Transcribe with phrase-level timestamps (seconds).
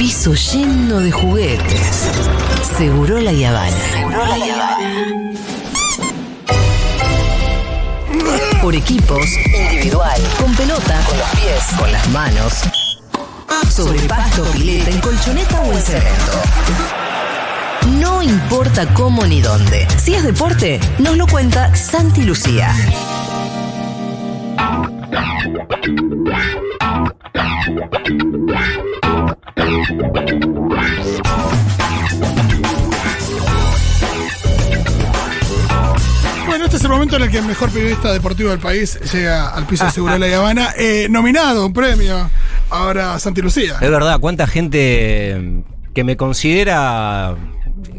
[0.00, 2.08] piso lleno de juguetes.
[2.78, 3.76] Seguro la Yavana.
[3.92, 4.38] Seguro la
[8.62, 12.54] Por equipos, individual, con pelota, con los pies, con las manos,
[13.68, 16.32] sobre pasto, pileta, en colchoneta o en cemento.
[18.00, 19.86] No importa cómo ni dónde.
[20.02, 22.74] Si es deporte, nos lo cuenta Santi Lucía.
[36.46, 39.50] Bueno, este es el momento en el que el mejor periodista deportivo del país llega
[39.50, 40.70] al piso de seguridad de la Habana.
[40.76, 42.28] Eh, nominado, un premio.
[42.70, 43.76] Ahora Santi Lucía.
[43.80, 45.62] Es verdad, cuánta gente
[45.94, 47.36] que me considera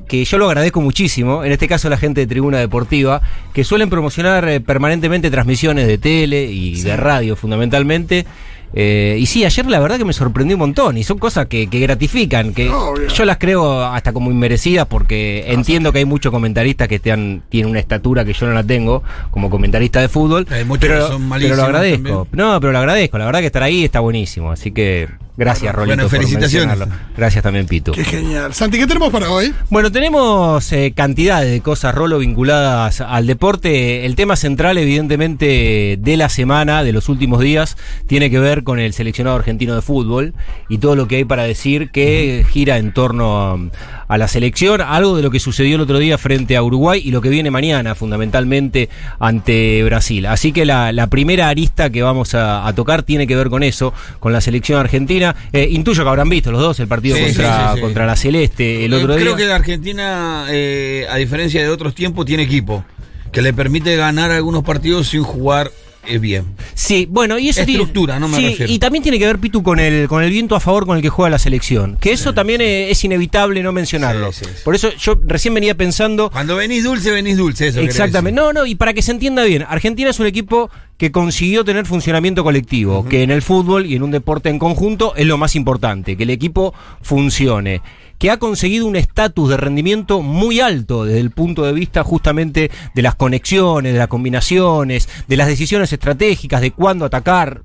[0.07, 3.21] que yo lo agradezco muchísimo, en este caso la gente de Tribuna Deportiva,
[3.53, 8.25] que suelen promocionar eh, permanentemente transmisiones de tele y de radio fundamentalmente.
[8.73, 11.67] Eh, y sí, ayer la verdad que me sorprendió un montón y son cosas que,
[11.67, 13.07] que gratifican, que Obvio.
[13.09, 17.69] yo las creo hasta como inmerecidas porque entiendo que hay muchos comentaristas que están, tienen
[17.69, 21.11] una estatura que yo no la tengo como comentarista de fútbol, Hay muchos pero, que
[21.13, 22.03] son pero lo agradezco.
[22.03, 22.27] también.
[22.31, 25.09] No, pero lo agradezco, la verdad que estar ahí está buenísimo, así que
[25.41, 26.03] gracias Bueno, Rolito.
[26.03, 26.77] por felicitaciones.
[27.17, 27.91] Gracias también Pitu.
[27.91, 28.53] Qué genial.
[28.53, 29.53] Santi, ¿qué tenemos para hoy?
[29.69, 34.05] Bueno, tenemos eh, cantidades de cosas, Rolo, vinculadas al deporte.
[34.05, 37.75] El tema central, evidentemente, de la semana, de los últimos días,
[38.07, 40.33] tiene que ver con el seleccionado argentino de fútbol
[40.69, 43.69] y todo lo que hay para decir que gira en torno um,
[44.11, 47.11] a, la selección, algo de lo que sucedió el otro día frente a Uruguay y
[47.11, 50.25] lo que viene mañana, fundamentalmente, ante Brasil.
[50.25, 53.63] Así que la, la primera arista que vamos a, a tocar tiene que ver con
[53.63, 55.35] eso, con la selección argentina.
[55.53, 57.81] Eh, intuyo que habrán visto los dos el partido Sí, contra, sí, sí, sí.
[57.81, 59.25] contra la Celeste el otro Eh, día.
[59.25, 62.83] Creo que la Argentina, eh, a diferencia de otros tiempos, tiene equipo
[63.31, 65.71] que le permite ganar algunos partidos sin jugar
[66.07, 66.45] eh, bien.
[66.73, 68.71] Sí, bueno, y eso Estructura, no me sí, refiero.
[68.71, 71.03] Y también tiene que ver, Pitu, con el, con el viento a favor con el
[71.03, 71.97] que juega la selección.
[71.99, 74.31] Que eso también es inevitable no mencionarlo.
[74.63, 76.31] Por eso yo recién venía pensando.
[76.31, 77.81] Cuando venís dulce, venís dulce, eso.
[77.81, 78.39] Exactamente.
[78.39, 81.87] No, no, y para que se entienda bien, Argentina es un equipo que consiguió tener
[81.87, 85.55] funcionamiento colectivo, que en el fútbol y en un deporte en conjunto es lo más
[85.55, 87.81] importante, que el equipo funcione,
[88.21, 92.69] que ha conseguido un estatus de rendimiento muy alto desde el punto de vista justamente
[92.93, 97.63] de las conexiones, de las combinaciones, de las decisiones estratégicas, de cuándo atacar,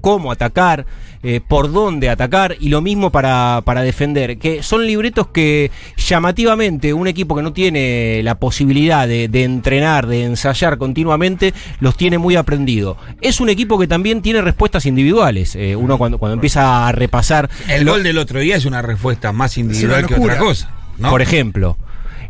[0.00, 0.86] cómo atacar,
[1.22, 6.92] eh, por dónde atacar y lo mismo para, para defender, que son libretos que llamativamente
[6.94, 12.18] un equipo que no tiene la posibilidad de, de entrenar, de ensayar continuamente, los tiene
[12.18, 12.96] muy aprendido.
[13.20, 15.56] Es un equipo que también tiene respuestas individuales.
[15.56, 17.50] Eh, uno cuando, cuando empieza a repasar...
[17.68, 20.70] El gol del otro día es una respuesta más individual que otra cosa.
[20.98, 21.10] ¿no?
[21.10, 21.76] por ejemplo.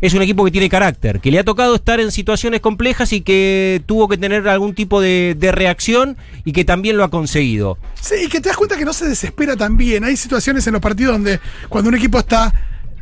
[0.01, 3.21] Es un equipo que tiene carácter, que le ha tocado estar en situaciones complejas y
[3.21, 7.77] que tuvo que tener algún tipo de, reacción y que también lo ha conseguido.
[7.99, 10.03] Sí, y que te das cuenta que no se desespera tan bien.
[10.03, 12.53] Hay situaciones en los partidos donde cuando un equipo está.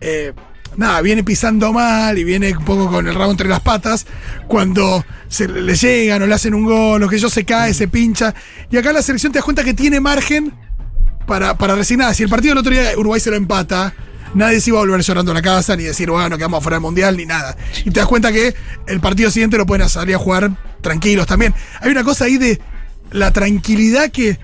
[0.01, 0.33] eh,
[0.75, 4.05] nada, viene pisando mal y viene un poco con el rabo entre las patas.
[4.47, 7.87] Cuando se le llegan o le hacen un gol o que ellos se cae, se
[7.87, 8.33] pincha.
[8.71, 10.53] Y acá la selección te das cuenta que tiene margen
[11.25, 12.15] para, para resignar.
[12.15, 13.93] Si el partido del otro día Uruguay se lo empata,
[14.33, 16.81] nadie se iba a volver llorando a la casa, ni decir, bueno, quedamos fuera del
[16.81, 17.55] mundial, ni nada.
[17.85, 18.55] Y te das cuenta que
[18.87, 20.51] el partido siguiente lo pueden salir a jugar
[20.81, 21.53] tranquilos también.
[21.81, 22.59] Hay una cosa ahí de
[23.11, 24.37] la tranquilidad que,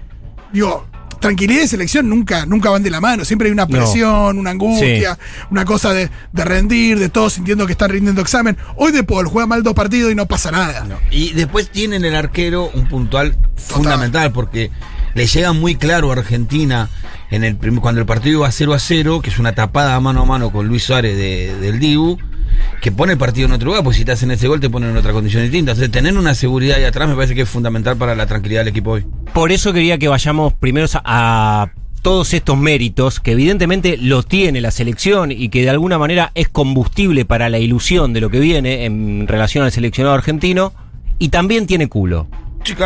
[0.51, 0.87] digo,
[1.23, 3.23] tranquilidad y selección nunca, nunca van de la mano.
[3.23, 5.17] Siempre hay una presión, una angustia,
[5.49, 8.57] una cosa de, de rendir, de todos sintiendo que están rindiendo examen.
[8.75, 10.83] Hoy De Paul juega mal dos partidos y no pasa nada.
[10.83, 10.97] No.
[11.11, 14.69] Y después tienen el arquero un puntual fundamental porque
[15.13, 16.89] le llega muy claro a Argentina
[17.31, 20.25] en el cuando el partido iba 0 a 0, que es una tapada mano a
[20.25, 22.17] mano con Luis Suárez de- del Dibu,
[22.81, 24.89] que pone el partido en otro lugar, pues si te hacen ese gol te ponen
[24.91, 25.71] en otra condición distinta.
[25.71, 28.67] Entonces tener una seguridad ahí atrás me parece que es fundamental para la tranquilidad del
[28.69, 29.05] equipo hoy.
[29.33, 31.67] Por eso quería que vayamos primero a,
[32.03, 36.49] todos estos méritos que evidentemente los tiene la selección y que de alguna manera es
[36.49, 40.73] combustible para la ilusión de lo que viene en relación al seleccionado argentino
[41.17, 42.27] y también tiene culo.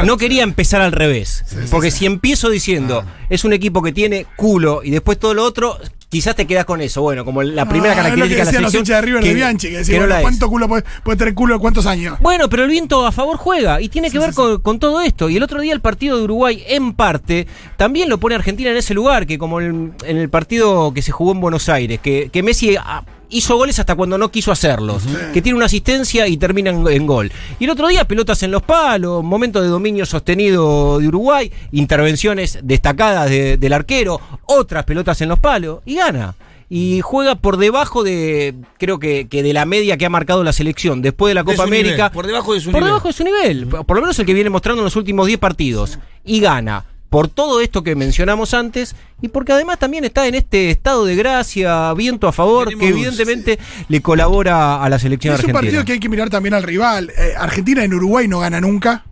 [0.04, 4.82] No quería empezar al revés, porque si empiezo diciendo es un equipo que tiene culo
[4.84, 5.78] y después todo lo otro,
[6.09, 7.02] quizás te quedas con eso.
[7.02, 9.28] Bueno, como la primera Ah, es lo que característica de la selección de River que-
[9.29, 10.22] de Bianchi, que que decían, no bueno, la es.
[10.24, 12.18] ¿cuánto culo puede, puede tener culo cuántos años?
[12.22, 15.29] Bueno, pero el viento a favor juega y tiene que ver Con, con todo esto.
[15.29, 18.78] Y el otro día el partido de Uruguay, en parte, también lo pone Argentina en
[18.78, 22.30] ese lugar, que como en, en el partido que se jugó en Buenos Aires, que,
[22.32, 25.03] que Messi ah, hizo goles hasta cuando no quiso hacerlos,
[25.34, 27.32] que tiene una asistencia y termina en, en gol.
[27.59, 32.59] Y el otro día pelotas en los palos, momento de dominio sostenido de Uruguay, intervenciones
[32.64, 36.35] destacadas de- del arquero, otras pelotas en los palos y gana
[36.70, 40.52] y juega por debajo de, creo que, que de la media que ha marcado la
[40.52, 42.12] selección después de la De Copa nivel, América.
[42.12, 42.88] por debajo de su Por nivel.
[42.90, 45.28] debajo de su nivel, por por lo menos el que viene mostrando en los últimos
[45.28, 45.97] 10 partidos.
[46.26, 46.84] Y gana.
[47.09, 51.16] Por todo esto que mencionamos antes y porque además también está en este estado de
[51.16, 53.58] gracia, viento a favor, que evidentemente
[53.88, 55.62] le colabora a la selección Es un argentina.
[55.62, 57.12] partido que hay que mirar también al rival.
[57.18, 59.06] Eh, Argentina en Uruguay no gana nunca.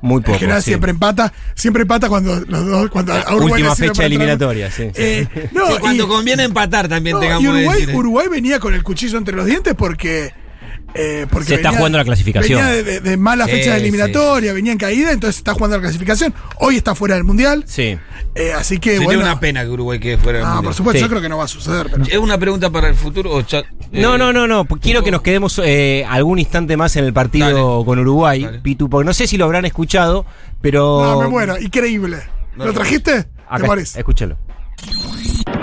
[0.00, 0.34] Muy poco.
[0.34, 0.70] en general sí.
[0.70, 1.32] siempre empata.
[1.54, 2.90] Siempre empata cuando los dos.
[2.90, 4.90] Cuando a Uruguay Última fecha eliminatoria, sí.
[4.94, 7.94] Eh, no, Sí, cuando y- conviene empatar también no, tengamos y Uruguay, decir.
[7.96, 10.32] Uruguay venía con el cuchillo entre los dientes porque.
[10.94, 12.58] Eh, porque Se está jugando la clasificación.
[12.60, 15.52] Venía de, de- de mala Sí, fecha de sí, eliminatoria, venía en caída, entonces está
[15.54, 16.34] jugando la clasificación.
[16.56, 17.64] Hoy está fuera del mundial.
[17.66, 17.96] Sí.
[18.34, 19.22] eh, así que Sería bueno.
[19.22, 20.64] una pena que Uruguay quede fuera del Ah, mundial.
[20.64, 21.04] por supuesto, Sí.
[21.04, 21.88] yo creo que no va a suceder.
[21.90, 22.04] Pero...
[22.04, 23.62] ¿Es una pregunta para el futuro o cha-
[23.92, 24.64] No, eh, no, no, no.
[24.64, 27.46] pues Quiero que nos quedemos eh, algún instante más en el partido
[27.76, 27.84] Dale.
[27.84, 28.58] con Uruguay, Dale.
[28.60, 30.24] Pitu, porque no sé si lo habrán escuchado,
[30.60, 31.02] pero.
[31.02, 32.18] No, me muero, increíble.
[32.56, 32.74] No, ¿Lo no.
[32.74, 33.22] trajiste?
[33.24, 34.36] Te Acá, escúchalo.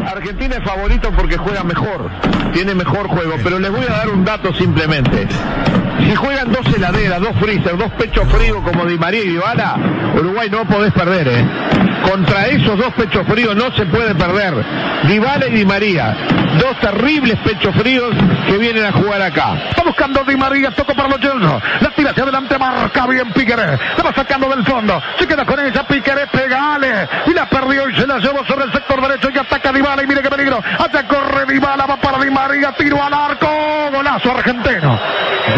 [0.06, 2.10] Argentina es favorito porque juega mejor,
[2.54, 5.28] tiene mejor juego, pero les voy a dar un dato simplemente.
[6.00, 9.78] Si juegan dos heladeras, dos freezer, dos pechos fríos como Di María y Dybala,
[10.18, 11.46] Uruguay no podés perder, ¿eh?
[12.10, 14.54] Contra esos dos pechos fríos no se puede perder.
[15.08, 16.16] Dybala y Di María,
[16.60, 18.14] dos terribles pechos fríos
[18.46, 19.56] que vienen a jugar acá.
[19.70, 21.62] Está buscando Di María, tocó para los yernos.
[21.82, 23.78] La tira hacia adelante, marca bien Piqueré.
[23.98, 25.02] La va sacando del fondo.
[25.18, 27.08] Se queda con ella, Piqueré, pegale.
[27.28, 30.08] Y la perdió y se la llevó sobre el sector derecho y ataca Dybala y
[30.08, 30.62] mire qué peligro.
[30.80, 33.50] Allá corre Dybala, va para Di María, tiro al arco.
[33.92, 35.00] Golazo argentino.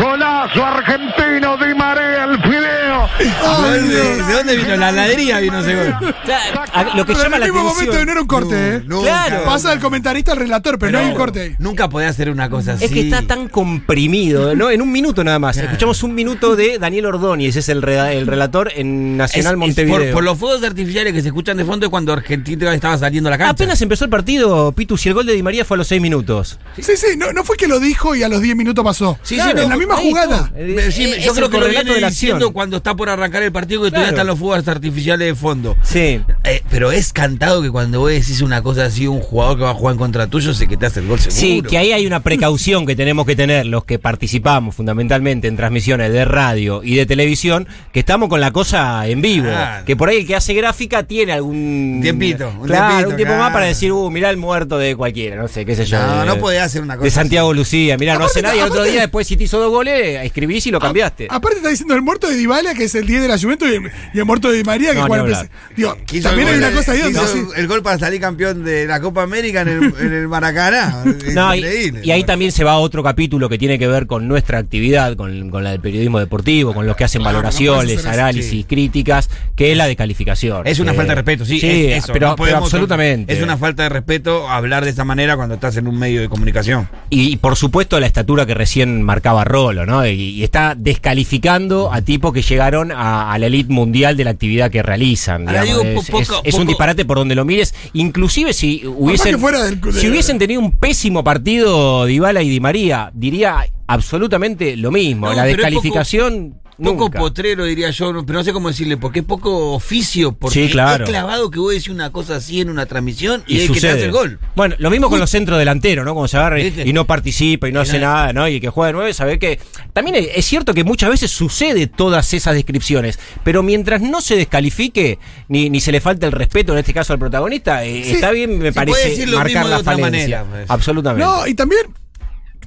[0.01, 3.06] Golazo argentino, Di María, el fideo.
[3.17, 4.75] ¿De dónde, de dónde vino?
[4.77, 5.95] La heladería vino ese gol.
[6.23, 7.85] Claro, a- lo que Pero llama en la el mismo atención.
[7.87, 8.81] momento no era un corte, ¿eh?
[8.85, 9.37] No, Claro.
[9.37, 9.49] nunca.
[9.49, 11.55] Pasa del comentarista al relator, pero, no hay un corte.
[11.59, 12.85] Nunca podía hacer una cosa así.
[12.85, 14.69] Es que está tan comprimido, ¿no?
[14.69, 15.57] En un minuto nada más.
[15.57, 19.59] Escuchamos un minuto de Daniel Ordóñez, es el, reda- el relator en Es- Nacional es
[19.59, 19.97] Montevideo.
[20.05, 23.29] por, por los fuegos artificiales que se escuchan de fondo es cuando Argentina estaba saliendo
[23.29, 23.51] a la cancha.
[23.51, 26.01] Apenas empezó el partido, Pitu, si el gol de Di María fue a los seis
[26.01, 26.59] minutos.
[26.79, 29.17] Sí, sí, no, no fue que lo dijo y a los 10 minutos pasó.
[29.23, 30.37] Sí, Claro, sí, no, en la misma ahí jugada.
[30.45, 30.59] está.
[30.59, 32.35] Eh, Me- sí, eh, yo es creo el que lo correlato viene de la diciendo
[32.37, 32.53] acción.
[32.53, 34.15] cuando está por arrancar el partido que todavía Claro.
[34.17, 35.75] están los fuegos artificiales de fondo.
[35.83, 36.21] Sí.
[36.43, 39.71] Eh, pero es cantado que cuando vos decís una cosa así, un jugador que va
[39.71, 41.39] a jugar en contra tuyo, sé que te hace el gol seguro.
[41.39, 45.55] Sí, que ahí hay una precaución que tenemos que tener los que participamos fundamentalmente en
[45.57, 49.47] transmisiones de radio y de televisión, que estamos con la cosa en vivo.
[49.47, 49.85] Claro.
[49.85, 53.31] Que por ahí el que hace gráfica tiene algún Tiempito, un claro, tiempito, un tiempo
[53.33, 53.43] claro.
[53.43, 55.99] más para decir, uh, mirá el muerto de cualquiera, no sé, qué sé yo.
[55.99, 58.59] No, de- no podés hacer una cosa De Santiago Lucía, mirá, no Aparte- hace nadie.
[58.59, 61.27] El otro aparte- día después si te hizo dos goles, escribís y lo cambiaste.
[61.29, 63.75] Aparte está diciendo el muerto de Dybala, que es el 10 de la Juventus, y
[63.75, 65.49] el, y el muerto de Di María, que No, juega en.
[65.75, 67.19] Digo, también hay una cosa ahí donde
[67.55, 71.03] el gol para salir campeón de la Copa América en el, en el Maracaná.
[71.33, 74.57] No, y, ahí también se va a otro capítulo que tiene que ver con nuestra
[74.59, 78.49] actividad, con, con la del periodismo deportivo, con los que hacen Ah, no valoraciones, análisis,
[78.51, 78.63] sí.
[78.63, 80.65] críticas, que es la de calificación.
[80.67, 83.33] Es una Eh, falta de respeto, sí, sí, es eso, pero, no pero podemos- absolutamente.
[83.33, 86.29] Es una falta de respeto hablar de esa manera cuando estás en un medio de
[86.29, 86.87] comunicación.
[87.09, 90.05] Y, y por supuesto la estatura que recién marcaba Rolo, ¿no?
[90.07, 94.31] Y, y está descalificando a tipos que llegaron a, a la elite mundial de la
[94.31, 95.47] actividad que realizan.
[95.47, 95.85] Ahora digamos.
[95.87, 97.73] digo, es, po- es- poco- es un disparate por donde lo mires.
[97.93, 103.65] Inclusive si hubiesen, del- si hubiesen tenido un pésimo partido Dybala y Di María, diría
[103.87, 105.27] absolutamente lo mismo.
[105.27, 107.19] No, la descalificación Poco nunca.
[107.19, 111.05] potrero diría yo, pero no sé cómo decirle, porque es poco oficio, porque Sí, claro.
[111.05, 113.67] es clavado que vos decís una cosa así en una transmisión y, y es que
[113.69, 113.91] te sucede.
[113.93, 114.39] hace el gol.
[114.55, 116.13] Bueno, lo mismo con los centros delanteros, ¿no?
[116.13, 118.47] Cuando se agarra y- no participa y no hace nada, ¿no?
[118.47, 119.59] Y que juega de nueve, sabe que.
[119.93, 125.17] También es cierto que muchas veces sucede todas esas descripciones, pero mientras no se descalifique
[125.47, 128.11] ni, ni se le falte el respeto, en este caso al protagonista, eh, Sí.
[128.11, 130.37] está bien, me Se puede parece, decir lo marcar mismo de la otra falencia.
[130.43, 130.69] manera, pues.
[130.69, 131.25] Absolutamente.
[131.25, 131.81] No, y también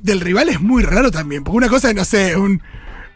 [0.03, 2.63] del rival es muy raro también, porque una cosa es, no sé, un,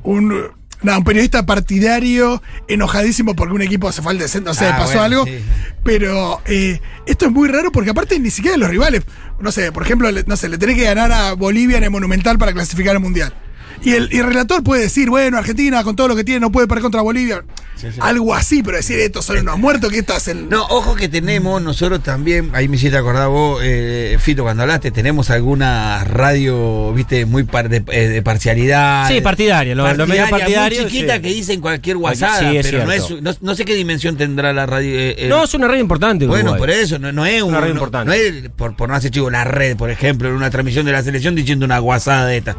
[0.02, 0.50] un,
[0.84, 4.76] nada, un periodista partidario enojadísimo porque un equipo se fue al descenso, no sé, Ah,
[4.78, 5.38] pasó bueno, algo, sí.
[5.82, 9.02] pero eh, esto es muy raro porque aparte ni siquiera los rivales,
[9.40, 12.38] no sé, por ejemplo, no sé, le tenés que ganar a Bolivia en el Monumental
[12.38, 13.34] para clasificar al Mundial.
[13.82, 16.50] Y el, y el relator puede decir, bueno, Argentina con todo lo que tiene no
[16.52, 17.44] puede perder contra Bolivia.
[17.76, 17.98] Sí, sí.
[18.00, 20.48] Algo así, pero decir, estos son unos muertos que estás en...
[20.48, 24.90] No, ojo que tenemos, nosotros también, ahí me hiciste acordar vos, eh, Fito, cuando hablaste,
[24.92, 29.08] tenemos alguna radio, viste, muy par- de, eh, de parcialidad.
[29.08, 31.22] Sí, partidaria, lo- lo medio partidario, Muy chiquita sí.
[31.22, 33.22] que dicen cualquier WhatsApp, Sí, es pero no, es, cierto.
[33.22, 34.88] no, no sé qué dimensión tendrá la radio.
[34.90, 36.26] eh, eh, No, es una red importante.
[36.26, 36.58] Bueno, Uruguay.
[36.60, 38.06] por eso, no, no es un, Una red no- importante.
[38.06, 40.92] no es, por, por no hacer chivo, la red, por ejemplo, en una transmisión de
[40.92, 42.56] la selección diciendo una guasada de esta.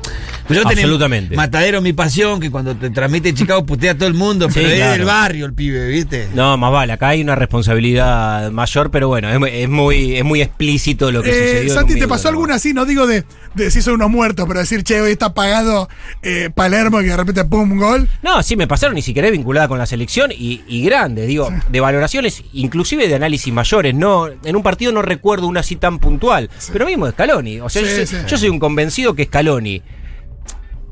[0.48, 1.36] Pues yo tenés Absolutamente.
[1.36, 4.68] Matadero, mi pasión, que cuando te transmite Chicago putea a todo el mundo, Sí, pero
[4.70, 4.92] es claro.
[4.94, 6.28] del barrio el pibe, ¿viste?
[6.34, 10.42] No, más vale, acá hay una responsabilidad mayor, pero bueno, es, es muy, es muy
[10.42, 11.74] explícito lo que Eh, sucedió.
[11.74, 12.30] Santi, ¿te pasó ¿no?
[12.32, 12.74] alguna así?
[12.74, 15.90] No digo de, de decir son unos muertos, pero decir, che, hoy está pagado
[16.22, 18.10] eh, Palermo y que de repente pum, un gol.
[18.24, 21.80] No, sí, me pasaron ni siquiera vinculada con la selección y, y grande, digo, de
[21.80, 23.94] valoraciones, inclusive de análisis mayores.
[23.94, 27.60] No, en un partido no recuerdo una así tan puntual, pero mismo de Scaloni.
[27.60, 28.16] O sea, Sí, yo, sí.
[28.28, 29.82] yo soy un convencido que Scaloni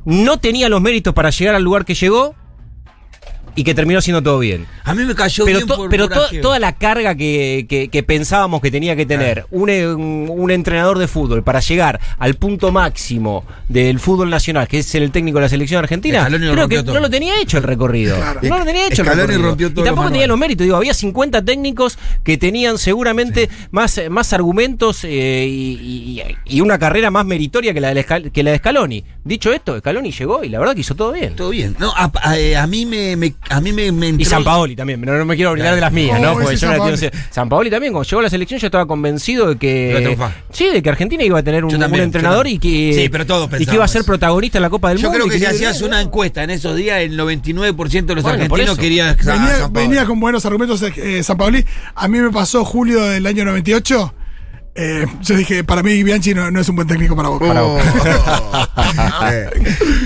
[0.05, 2.35] no tenía los méritos para llegar al lugar que llegó.
[3.55, 4.65] Y que terminó haciendo todo bien.
[4.83, 6.41] A mí me cayó Pero, bien to- por, pero por to- Ajeo.
[6.41, 10.51] toda la carga que, que- que pensábamos que tenía que tener un, eh, un- un
[10.51, 15.11] entrenador de fútbol para llegar al punto máximo del fútbol nacional, que es ser el
[15.11, 16.95] técnico de la selección argentina, creo que rompió todo.
[16.95, 18.15] no lo tenía hecho el recorrido.
[18.15, 18.39] Claro.
[18.43, 19.41] No lo tenía hecho el recorrido.
[19.41, 20.63] rompió y tampoco los tenía los méritos.
[20.65, 26.23] Digo, había 50 técnicos que tenían seguramente más, más argumentos eh, y, y-
[26.57, 29.03] y una carrera más meritoria que la, de que la de Scaloni.
[29.23, 31.35] Dicho esto, Scaloni llegó y la verdad que hizo todo bien.
[31.35, 31.75] Todo bien.
[31.79, 34.75] No, a, a- eh, a mí me, me- a mí me, me Y San Paoli
[34.75, 36.33] también, no, no me quiero olvidar de las mías, ¿no?
[36.33, 36.81] Porque yo Sampaoli.
[36.97, 40.17] quiero ser- San Paoli también, cuando llegó a la selección, yo estaba convencido de que.
[40.51, 42.93] Sí, de que Argentina iba a tener un, Yo también, un entrenador yo y que.
[42.93, 45.25] Sí, pero todos Y que iba a ser protagonista en la Copa del Yo Mundo.
[45.25, 48.43] creo y que si hacías una encuesta en esos días, el 99% de los Bueno,
[48.43, 49.87] argentinos quería San Paoli.
[49.87, 51.65] venía con buenos argumentos eh, San Paoli.
[51.95, 54.13] A mí me pasó julio del año 98.
[54.75, 57.63] Eh, yo dije, para mí Bianchi no, no es un buen técnico para Boca.
[57.63, 57.79] Oh.
[59.31, 59.49] Eh,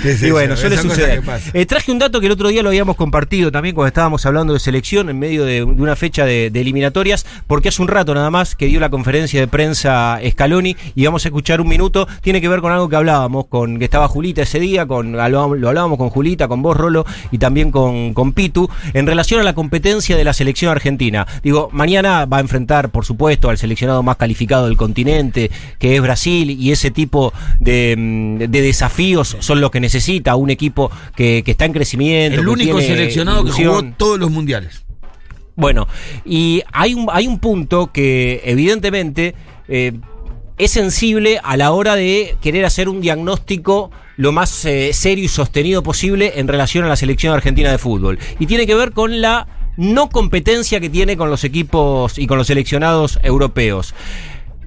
[0.03, 0.33] ¿qué es Y eso?
[0.33, 1.49] bueno, que pasa.
[1.53, 4.53] Eh, traje un dato que el otro día lo habíamos compartido también cuando estábamos hablando
[4.53, 8.13] de selección en medio de, de una fecha de, de eliminatorias, porque hace un rato
[8.13, 12.07] nada más que dio la conferencia de prensa Scaloni y vamos a escuchar un minuto.
[12.21, 15.55] Tiene que ver con algo que hablábamos, con que estaba Julita ese día, con lo,
[15.55, 19.43] lo hablábamos con Julita, con vos, Rolo, y también con, con Pitu, en relación a
[19.43, 21.25] la competencia de la selección argentina.
[21.41, 26.01] Digo, mañana va a enfrentar, por supuesto, al seleccionado más calificado del continente, que es
[26.01, 31.43] Brasil, y ese tipo de, mm, de desafíos son los que necesita un equipo que,
[31.45, 32.41] que está en crecimiento.
[32.41, 34.83] El único seleccionado que jugó todos los mundiales.
[35.55, 35.87] Bueno,
[36.23, 39.33] y hay un, hay un punto que evidentemente
[39.67, 39.93] eh,
[40.57, 45.27] es sensible a la hora de querer hacer un diagnóstico lo más eh, serio y
[45.27, 48.19] sostenido posible en relación a la selección argentina de fútbol.
[48.39, 49.47] Y tiene que ver con la
[49.77, 53.95] no competencia que tiene con los equipos y con los seleccionados europeos.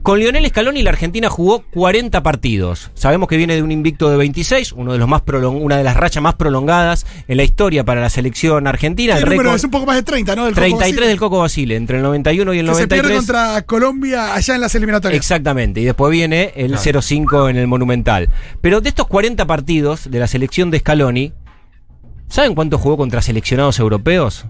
[0.03, 2.91] Con Lionel Scaloni la Argentina jugó 40 partidos.
[2.95, 5.95] Sabemos que viene de un invicto de 26, uno de los más una de las
[5.97, 9.17] rachas más prolongadas en la historia para la selección argentina.
[9.19, 10.47] El El número es un poco más de 30, ¿no?
[10.47, 13.09] Del Coco 33 Basile, del Coco Basile, entre el 91 y el Que se pierde
[13.15, 13.19] 93.
[13.19, 15.17] contra Colombia allá en las eliminatorias.
[15.19, 17.01] Exactamente, y después viene el Claro.
[17.03, 18.31] 0-5 en el Monumental.
[18.63, 21.35] Pero de estos 40 partidos de la selección de Scaloni,
[22.29, 24.47] ¿saben cuánto jugó contra seleccionados europeos?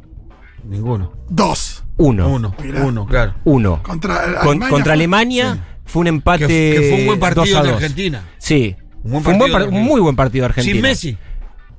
[0.64, 1.12] Ninguno.
[1.28, 1.79] Dos.
[2.00, 2.28] Uno.
[2.28, 2.54] Uno.
[2.62, 2.84] Mirá.
[2.84, 3.34] Uno, claro.
[3.44, 3.82] Uno.
[3.82, 4.24] Contra Con-
[4.62, 4.68] Alemania.
[4.68, 6.46] contra fue- Alemania fue un empate.
[6.46, 7.76] Que, que fue un buen 2 partido de 2.
[7.76, 8.22] Argentina.
[8.38, 8.76] Sí.
[9.02, 10.74] Un buen Fue un, buen par- un muy buen partido de Argentina.
[10.74, 11.18] Sin Messi.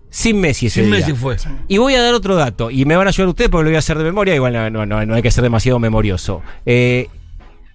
[0.10, 1.00] Sin Messi ese Sin día.
[1.00, 1.38] Messi fue.
[1.68, 3.76] Y voy a dar otro dato, y me van a ayudar ustedes porque lo voy
[3.78, 6.42] a hacer de memoria, igual no, no- no- no hay que ser demasiado memorioso.
[6.66, 7.08] Eh,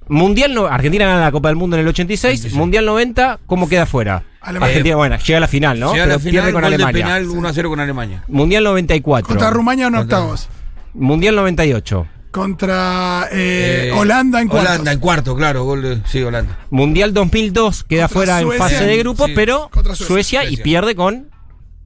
[0.08, 2.54] mundial, no, Argentina gana la Copa del Mundo en el 86, 86.
[2.58, 4.22] Mundial 90, ¿cómo queda fuera?
[4.40, 4.68] Alemania.
[4.68, 5.92] Argentina, bueno, llega a la final, ¿no?
[5.92, 7.04] Llega a la Pero final, pierde con gol de Alemania.
[7.06, 8.22] penal 1 a 0 con Alemania.
[8.28, 9.26] Mundial 94.
[9.28, 10.48] Contra Rumania en Contra- octavos.
[10.94, 12.06] Mundial 98.
[12.36, 14.70] Contra eh, Eh, Holanda en cuartos.
[14.70, 15.64] Holanda en cuarto, claro.
[15.64, 16.58] Gol de, sí, Holanda.
[16.68, 19.32] Mundial 2002 queda Contra fuera en fase de grupos, Sí.
[19.34, 20.50] pero Contra Suecia, Suecia.
[20.50, 21.30] y pierde con,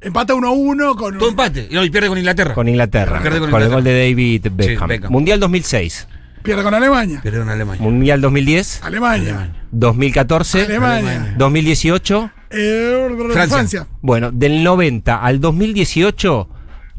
[0.00, 1.18] Empata 1-1 con.
[1.18, 1.68] Todo empate.
[1.70, 2.54] Y no, y pierde con Inglaterra.
[2.54, 3.20] con Inglaterra.
[3.22, 4.88] Pierde con con el gol de David Beckham.
[4.88, 5.12] Beckham.
[5.12, 6.08] Mundial 2006.
[6.42, 7.20] Pierde con Alemania.
[7.22, 7.82] Pierde con Alemania.
[7.82, 8.80] Mundial 2010.
[8.82, 9.52] Alemania.
[9.70, 10.62] 2014.
[10.64, 11.34] Alemania.
[11.38, 12.30] 2018.
[12.50, 13.46] Eh, Francia.
[13.56, 13.86] Francia.
[14.00, 16.48] Bueno, del 90 al 2018,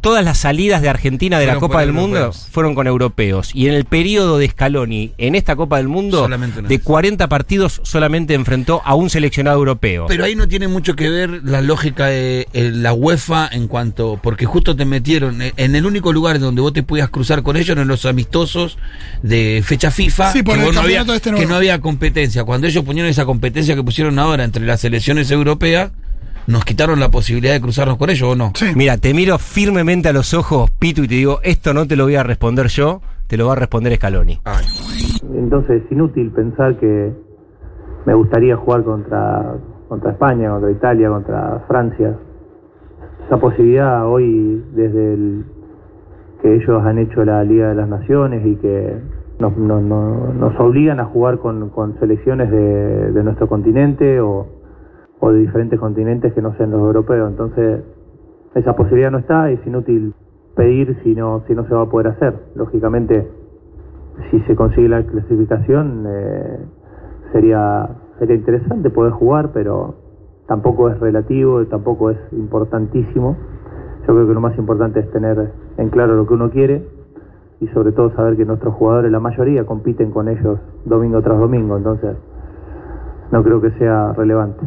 [0.01, 2.47] todas las salidas de Argentina de la Copa del Mundo europeos.
[2.51, 3.51] fueron con europeos.
[3.53, 6.81] Y en el periodo de Scaloni, en esta Copa del Mundo, de vez.
[6.81, 10.07] 40 partidos solamente enfrentó a un seleccionado europeo.
[10.07, 14.19] Pero ahí no tiene mucho que ver la lógica de eh, la UEFA en cuanto.
[14.21, 17.55] Porque justo te metieron eh, en el único lugar donde vos te podías cruzar con
[17.55, 18.77] ellos, en los amistosos
[19.21, 20.33] de fecha FIFA.
[20.33, 21.49] Sí, por que no había, este que nuevo.
[21.49, 22.43] no había competencia.
[22.43, 25.91] Cuando ellos ponieron esa competencia que pusieron ahora entre las selecciones europeas,
[26.47, 28.51] nos quitaron la posibilidad de cruzarnos con ellos o no.
[28.55, 28.67] Sí.
[28.75, 32.03] Mira, te miro firmemente a los ojos, Pitu, y te digo, esto no te lo
[32.05, 34.39] voy a responder yo, te lo va a responder Scaloni.
[34.45, 34.65] Ay.
[35.35, 37.11] Entonces es inútil pensar que
[38.05, 39.55] me gustaría jugar contra,
[39.87, 42.15] contra España, contra Italia, contra Francia.
[43.27, 45.45] Esa posibilidad hoy, desde el,
[46.41, 48.95] que ellos han hecho la Liga de las Naciones y que
[49.39, 54.47] nos, nos- obligan a jugar con, con selecciones de, de nuestro continente o,
[55.21, 57.29] o de diferentes continentes que no sean los europeos.
[57.31, 57.81] Entonces
[58.53, 60.13] esa posibilidad no está, es inútil
[60.55, 62.33] pedir si no, si no se va a poder hacer.
[62.55, 63.25] Lógicamente,
[64.29, 66.59] si se consigue la clasificación eh,
[67.31, 69.95] sería sería interesante poder jugar pero
[70.47, 73.37] tampoco es relativo tampoco es importantísimo
[74.07, 76.85] yo creo que lo más importante es tener en claro lo que uno quiere
[77.59, 81.77] y sobre todo saber que nuestros jugadores la mayoría compiten con ellos domingo tras domingo
[81.77, 82.17] entonces
[83.31, 84.59] no creo que sea relevante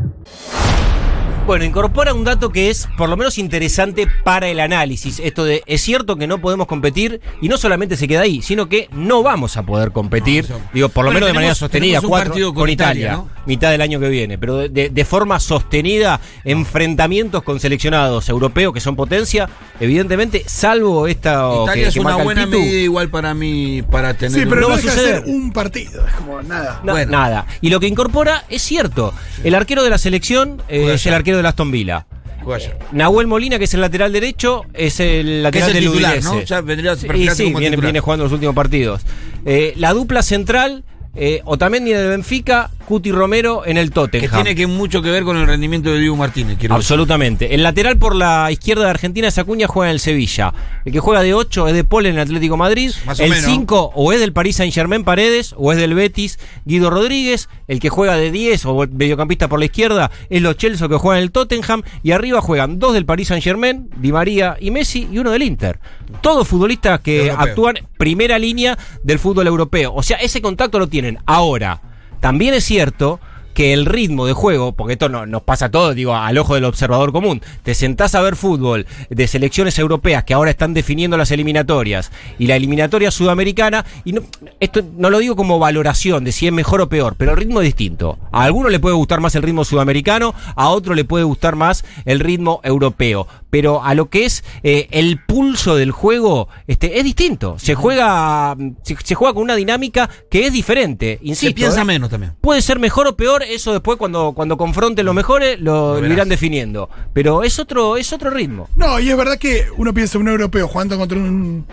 [1.46, 5.20] Bueno, incorpora un dato que es por lo menos interesante para el análisis.
[5.20, 8.66] Esto de, es cierto que no podemos competir y no solamente se queda ahí, sino
[8.70, 12.00] que no vamos a poder competir, No, eso- digo, por lo menos de manera sostenida,
[12.00, 13.30] cuatro- partido con, con Italia, Italia, ¿no?
[13.44, 18.96] mitad del año que viene, pero de, forma sostenida, enfrentamientos con seleccionados europeos que son
[18.96, 19.46] potencia,
[19.80, 21.50] evidentemente, salvo esta...
[21.62, 24.40] Italia que- es que una buena Pitu, medida igual para mí, para tener...
[24.40, 25.24] Sí, pero no va a suceder.
[25.26, 26.06] un partido.
[26.06, 26.80] Es como nada.
[26.82, 27.12] Na- Bueno.
[27.12, 27.46] Nada.
[27.60, 29.12] Y lo que incorpora es cierto.
[29.42, 31.18] El arquero de la selección eh, es el allá.
[31.34, 32.06] Arquero de Aston Villa.
[32.46, 32.76] Allá.
[32.92, 36.22] Nahuel Molina, que es el lateral derecho, es el Que lateral del titular.
[36.22, 36.42] ¿no?
[36.42, 37.80] Ya vendría a Sí, como viene, titular.
[37.80, 39.00] viene jugando los últimos partidos.
[39.46, 40.84] Eh, la dupla central,
[41.16, 44.30] eh, Otamendi en el Benfica, Cuti Romero en el Que Tottenham.
[44.30, 46.84] tiene que mucho que ver con el rendimiento de Diego Martínez, quiero decir.
[46.84, 47.54] Absolutamente.
[47.54, 50.52] El lateral por la izquierda de Argentina es Acuña, juega en el Sevilla.
[50.84, 52.90] El que juega de 8 es de Paul en el Atlético Madrid.
[53.06, 53.44] Más el menos.
[53.44, 57.48] 5 o es del Paris Saint Germain Paredes o es del Betis Guido Rodríguez.
[57.68, 61.18] El que juega de 10 o mediocampista por la izquierda es los Chelsea que juegan
[61.18, 61.82] en el Tottenham.
[62.02, 65.42] Y arriba juegan dos del Paris Saint Germain, Di María y Messi y uno del
[65.42, 65.78] Inter.
[66.20, 67.40] Todos futbolistas que Europeo.
[67.40, 69.94] actúan primera línea del fútbol europeo.
[69.94, 70.88] O sea, ese contacto lo
[71.26, 71.80] Ahora,
[72.20, 73.20] también es cierto
[73.54, 76.54] que el ritmo de juego, porque esto no, nos pasa a todos, digo, al ojo
[76.54, 81.16] del observador común, te sentás a ver fútbol de selecciones europeas que ahora están definiendo
[81.16, 84.22] las eliminatorias y la eliminatoria sudamericana, y no,
[84.60, 87.60] esto no lo digo como valoración de si es mejor o peor, pero el ritmo
[87.60, 88.18] es distinto.
[88.32, 91.84] A alguno le puede gustar más el ritmo sudamericano, a otro le puede gustar más
[92.04, 97.04] el ritmo europeo, pero a lo que es eh, el pulso del juego, este, es
[97.04, 97.56] distinto.
[97.60, 101.50] Se juega, se, se juega con una dinámica que es diferente, insisto.
[101.50, 101.84] Se piensa ¿eh?
[101.84, 102.32] menos también.
[102.40, 106.28] Puede ser mejor o peor, eso después cuando, cuando confronten los mejores lo, lo irán
[106.28, 106.88] definiendo.
[107.12, 108.68] Pero es otro, es otro ritmo.
[108.76, 111.66] No, y es verdad que uno piensa en un europeo jugando contra un.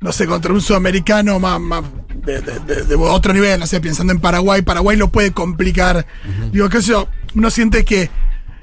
[0.00, 1.84] No sé, contra un sudamericano más, más
[2.24, 4.60] de, de- de- de otro nivel, no sé, pensando en Paraguay.
[4.62, 6.06] Paraguay lo puede complicar.
[6.50, 8.10] Digo, que eso, uno siente que,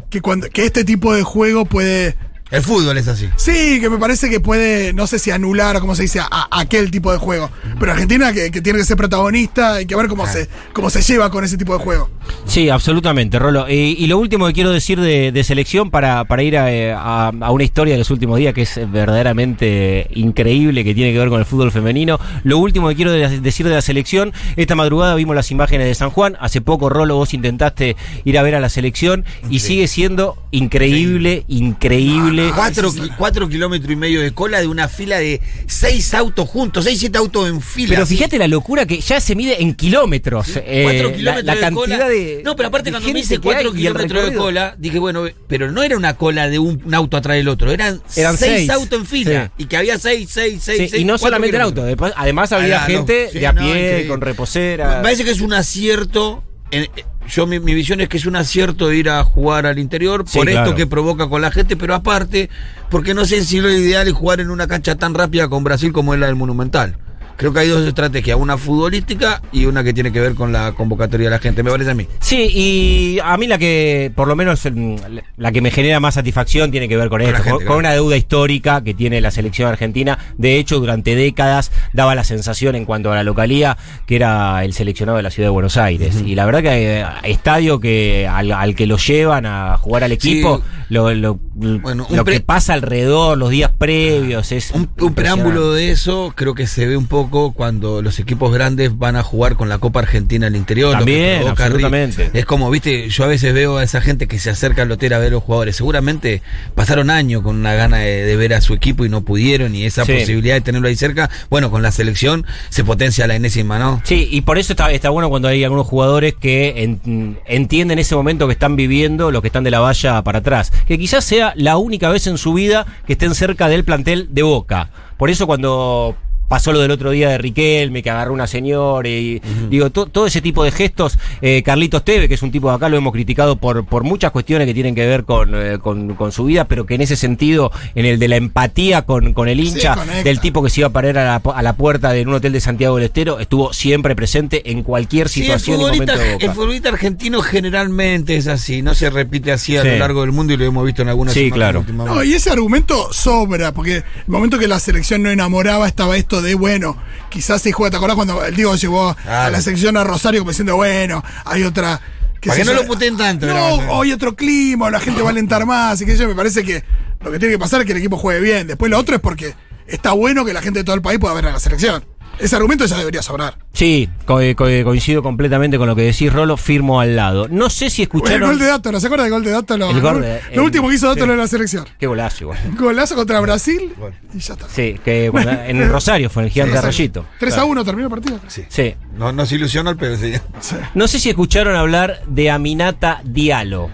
[0.10, 2.18] que, cuando, que este tipo de juego puede.
[2.52, 3.30] El fútbol es así.
[3.36, 6.26] Sí, que me parece que puede, no sé si anular o cómo se dice, a,
[6.30, 7.50] a aquel tipo de juego.
[7.80, 11.02] Pero Argentina que, que tiene que ser protagonista, hay que ver cómo, se, cómo se
[11.04, 12.10] lleva con ese tipo de juego.
[12.46, 13.70] Sí, absolutamente, Rolo.
[13.70, 16.92] Y, y lo último que quiero decir de, de selección para, para ir a, eh,
[16.92, 21.20] a- a una historia de los últimos días que es verdaderamente increíble, que tiene que
[21.20, 22.20] ver con el fútbol femenino.
[22.44, 25.94] Lo último que quiero de- decir de la selección, esta madrugada vimos las imágenes de
[25.96, 26.36] San Juan.
[26.40, 31.44] Hace poco, Rolo, vos intentaste ir a ver a la selección y sigue siendo increíble,
[31.48, 32.39] increíble.
[32.56, 37.00] Cuatro, cuatro kilómetros y medio de cola de una fila de seis autos juntos, seis,
[37.00, 37.96] siete autos en fila.
[37.96, 40.48] Pero fíjate la locura que ya se mide en kilómetros.
[40.58, 42.10] eh, Cuatro kilómetros la, de cantidad cola.
[42.10, 42.42] de.
[42.44, 45.84] No, pero aparte cuando me dice cuatro el kilómetros de cola, dije, bueno, pero no
[45.84, 48.70] era una cola de un, un auto atrás del otro, eran, Eran seis, seis.
[48.70, 49.52] autos en fila.
[49.58, 49.64] Sí.
[49.64, 51.02] Y que había seis, seis, seis, Sí, seis.
[51.02, 51.84] y no solamente en auto,
[52.16, 54.98] además había Ah, gente no, de a pie, con reposera.
[54.98, 56.44] Me parece que es un acierto.
[56.72, 59.78] En- eh, yo mi, mi visión es que es un acierto ir a jugar al
[59.78, 60.66] interior Sí, por claro.
[60.66, 62.50] esto que provoca con la gente, pero aparte,
[62.90, 65.92] porque no sé si lo ideal es jugar en una cancha tan rápida con Brasil
[65.94, 66.98] como es la del Monumental.
[67.40, 70.74] Creo que hay dos estrategias, una futbolística y una que tiene que ver con la
[70.74, 72.06] convocatoria de la gente, me parece a mí.
[72.20, 74.96] Sí, y a mí la que, por lo menos, mm,
[75.38, 77.78] la que me genera más satisfacción tiene que ver con, esto, gente, con, claro.
[77.78, 80.20] una deuda histórica que tiene la selección argentina.
[80.38, 84.74] De hecho, durante décadas daba la sensación en cuanto a la localía que era el
[84.74, 86.22] seleccionado de la ciudad de Buenos Aires.
[86.26, 90.12] Y la verdad que eh, estadio que al, al que lo llevan a jugar al
[90.12, 90.64] equipo, Sí.
[90.90, 95.92] lo, lo, Bueno, lo que pasa alrededor, los días previos, es Un, un preámbulo de
[95.92, 99.70] eso creo que se ve un poco cuando los equipos grandes van a jugar con
[99.70, 100.94] la Copa Argentina al interior.
[100.98, 102.30] También, absolutamente.
[102.34, 105.14] Es como, viste, yo a veces veo a esa gente que se acerca al hotel
[105.14, 105.76] a ver a los jugadores.
[105.76, 106.42] Seguramente
[106.76, 109.86] pasaron años con una gana de, de ver a su equipo y no pudieron y
[109.86, 110.14] esa Sí.
[110.14, 114.02] posibilidad de tenerlo ahí cerca, bueno, con la selección se potencia la enésima, ¿no?
[114.04, 118.16] Sí, y por eso está, está bueno cuando hay algunos jugadores que en- entienden ese
[118.16, 120.72] momento que están viviendo los que están de la valla para atrás.
[120.88, 124.44] Que quizás sea la única vez en su vida que estén cerca del plantel de
[124.44, 124.90] Boca.
[125.18, 126.16] Por eso cuando
[126.50, 130.26] pasó lo del otro día de Riquelme, que agarró una señora y digo, to- todo
[130.28, 131.18] ese tipo de gestos.
[131.42, 134.32] Eh, Carlitos Teve, que es un tipo de acá, lo hemos criticado por, por muchas
[134.32, 137.16] cuestiones que tienen que ver con, eh, con, con su vida, pero que en ese
[137.16, 140.88] sentido, en el de la empatía con, con el hincha, del tipo que se iba
[140.88, 143.72] a parar a la, a la puerta de un hotel de Santiago del Estero, estuvo
[143.72, 146.46] siempre presente en cualquier Sí, el situación y futbolista, momento de Boca.
[146.46, 149.90] el futbolista argentino generalmente es así, no se repite así a Sí.
[149.90, 151.86] lo largo del mundo y lo hemos visto en algunas Sí, claro.
[151.94, 156.39] No, y ese argumento sobra, porque el momento que la selección no enamoraba estaba esto
[156.42, 156.98] de, bueno,
[157.30, 160.52] quizás se juega, ¿te acordás cuando el Diego llevó a la selección a Rosario como
[160.52, 162.02] diciendo, bueno, hay otra...
[162.40, 165.22] qué Para que no yo, lo puteen tanto, No, o hay otro clima, la gente
[165.22, 166.84] va a alentar más, y que yo me parece que
[167.22, 168.68] lo que tiene que pasar es que el equipo juegue bien.
[168.68, 169.54] Después lo otro es porque
[169.88, 172.04] está bueno que la gente de todo el país pueda ver a la selección.
[172.40, 173.58] Ese argumento ya debería sobrar.
[173.74, 177.48] Sí, co- co- coincido completamente con lo que decís, Rolo, firmo al lado.
[177.50, 178.50] No sé si El escucharon...
[178.50, 179.78] gol de Dato, ¿no se acuerda del gol de Dato?
[179.78, 181.32] Lo, El gol de- lo el- último que hizo Dato sí.
[181.32, 181.86] en la selección.
[182.00, 182.60] Qué golazo igual.
[182.80, 183.94] Golazo contra Brasil
[184.34, 184.68] y ya está.
[184.70, 186.88] Sí, que cuando- en el Rosario fue en el gigante Exacto.
[186.98, 187.26] Rayito.
[187.40, 188.40] 3 a 1 terminó el partido.
[188.48, 188.64] Sí.
[188.70, 188.96] Sí.
[189.16, 190.18] No, nos ilusionó el.
[190.62, 190.76] Sí.
[190.96, 193.90] No sé si escucharon hablar de Aminata Diallo.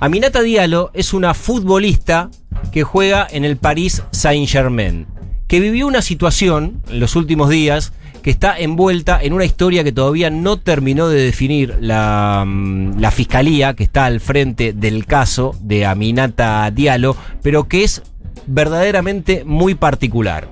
[0.00, 2.30] Aminata Diallo es una futbolista
[2.72, 5.06] que juega en el Paris Saint-Germain,
[5.54, 9.92] que vivió una situación en los últimos días que está envuelta en una historia que
[9.92, 15.54] todavía no terminó de definir la, mm, la fiscalía que está al frente del caso
[15.60, 18.02] de Aminata Diallo, pero que es
[18.48, 20.48] verdaderamente muy particular.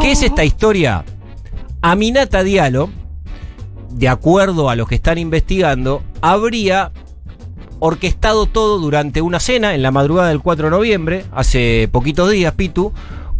[0.00, 1.04] ¿Qué es esta historia?
[1.82, 2.88] Aminata Diallo,
[3.90, 6.92] de acuerdo a los que están investigando, habría
[7.80, 12.54] orquestado todo durante una cena en la madrugada del 4 de noviembre, hace poquitos días,
[12.54, 12.92] Pitu,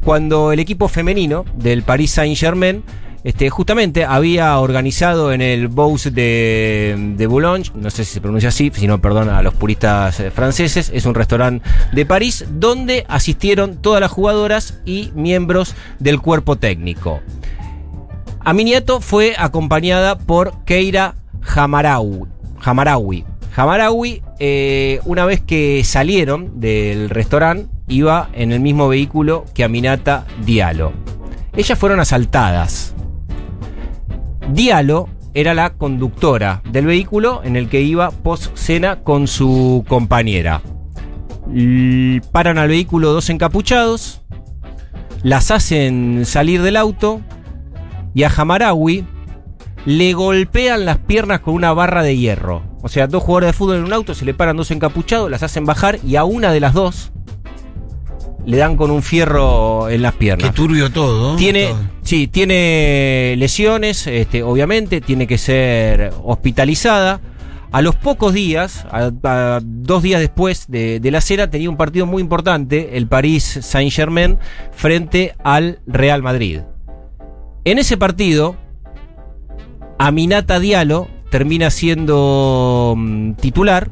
[0.06, 2.84] cuando el equipo femenino del Paris Saint-Germain
[3.24, 8.50] este, justamente había organizado en el Bous de, de Boulogne, no sé si se pronuncia
[8.50, 13.04] así, si no, perdón a los puristas eh, franceses, es un restaurante de París donde
[13.08, 17.20] asistieron todas las jugadoras y miembros del cuerpo técnico.
[18.44, 21.16] Aminiato fue acompañada por Keira.
[21.42, 23.24] Hamaraui.
[23.56, 30.26] Hamaraui, eh, una vez que salieron del restaurante, iba en el mismo vehículo que Aminata
[30.44, 30.92] Diallo.
[31.56, 32.94] Ellas fueron asaltadas.
[34.52, 40.60] Diallo era la conductora del vehículo en el que iba post cena con su compañera.
[42.32, 44.20] Paran al vehículo dos encapuchados,
[45.22, 47.22] las hacen salir del auto
[48.14, 49.06] y a Hamarawi
[49.86, 52.75] le golpean las piernas con una barra de hierro.
[52.86, 55.42] O sea, dos jugadores de fútbol en un auto, se le paran dos encapuchados, las
[55.42, 57.10] hacen bajar y a una de las dos
[58.44, 60.48] le dan con un fierro en las piernas.
[60.48, 61.32] Qué turbio todo.
[61.32, 61.36] ¿no?
[61.36, 61.80] Tiene, Todo.
[62.02, 67.20] sí, tiene lesiones, este, obviamente, tiene que ser hospitalizada.
[67.72, 71.76] A los pocos días, a, a dos días después de, de la cena, tenía un
[71.76, 74.38] partido muy importante, el París Saint-Germain,
[74.70, 76.60] frente al Real Madrid.
[77.64, 78.54] En ese partido,
[79.98, 83.90] Aminata Diallo termina siendo mm, titular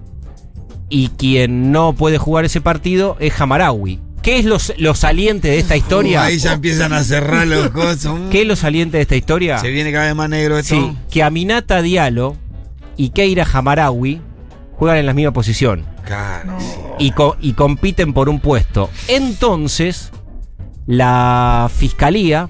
[0.88, 4.00] y quien no puede jugar ese partido es Hamarawi.
[4.22, 6.20] ¿Qué es lo, lo saliente de esta historia?
[6.20, 8.12] Uh, ahí ya empiezan a cerrar los cosas.
[8.30, 9.58] ¿Qué es lo saliente de esta historia?
[9.58, 10.74] Se viene cada vez más negro esto.
[10.74, 12.36] Sí, que Aminata Diallo
[12.96, 14.20] y Keira Hamarawi
[14.76, 16.56] juegan en la misma posición Claro,
[16.98, 18.88] y, co- y compiten por un puesto.
[19.08, 20.10] Entonces,
[20.86, 22.48] la fiscalía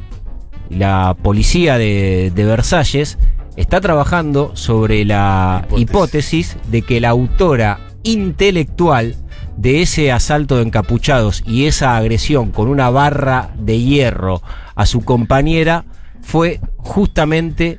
[0.70, 3.18] y la policía de, de Versalles
[3.56, 5.80] está trabajando sobre la Hipótesis.
[5.80, 9.16] hipótesis de que la autora intelectual
[9.56, 14.42] de ese asalto de encapuchados y esa agresión con una barra de hierro
[14.74, 15.84] a su compañera
[16.20, 17.78] fue justamente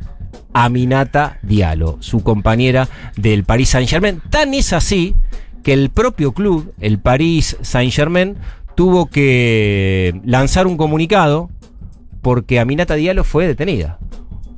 [0.53, 4.21] Aminata Diallo, su compañera del Paris Saint-Germain.
[4.29, 5.15] Tan es así
[5.63, 8.37] que el propio club, el Paris Saint-Germain,
[8.75, 11.49] tuvo que lanzar un comunicado
[12.21, 13.99] porque Aminata Diallo fue detenida.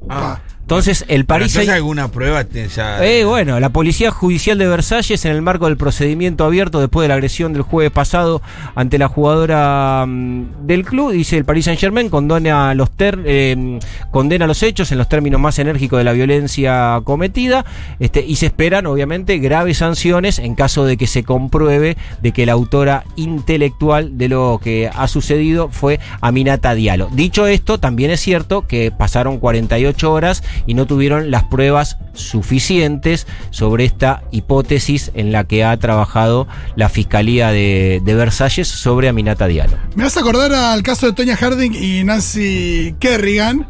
[0.10, 3.02] Ah, Entonces, el entonces Saint- alguna prueba ya.
[3.06, 7.08] eh, bueno, la Policía Judicial de Versalles, en el marco del procedimiento abierto después de
[7.08, 8.42] la agresión del jueves pasado
[8.76, 13.80] ante la jugadora mm, del club, dice el Paris Saint Germain, condena los, ter- eh,
[14.12, 17.64] condena los hechos en los términos más enérgicos de la violencia cometida
[18.00, 22.46] este, y se esperan, obviamente, graves sanciones en caso de que se compruebe de que
[22.46, 27.08] la autora intelectual de lo que ha sucedido fue Aminata Diallo.
[27.14, 33.28] Dicho esto, también es cierto que pasaron 48 horas y no tuvieron las pruebas suficientes
[33.52, 39.48] sobre esta hipótesis en la que ha trabajado la Fiscalía de, de Versalles sobre Aminata
[39.48, 39.78] Diallo.
[39.96, 43.68] Me vas a acordar al caso de Tonya Harding y Nancy Kerrigan.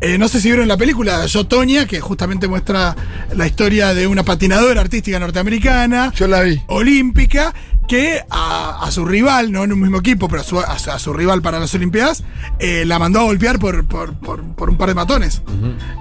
[0.00, 2.94] Eh, no sé si vieron la película Yo Tonya, que justamente muestra
[3.34, 6.12] la historia de una patinadora artística norteamericana.
[6.14, 6.60] Yo la vi.
[6.68, 7.52] olímpica
[7.88, 10.98] que a, a su rival, no en un mismo equipo, pero a su, a a
[10.98, 12.22] su rival para las Olimpiadas,
[12.60, 15.42] eh, la mandó a golpear por, por, por- por un par de matones.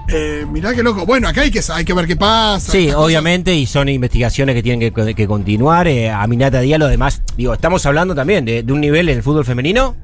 [0.10, 1.06] Eh, mirá qué loco.
[1.06, 2.72] Bueno, acá hay que, hay que ver qué pasa.
[2.72, 3.00] Sí, cosas.
[3.00, 5.88] obviamente, y son investigaciones que tienen que, que continuar.
[5.88, 9.46] Eh, Aminata Diallo, además, digo, estamos hablando también de, de un nivel en el fútbol
[9.46, 9.96] femenino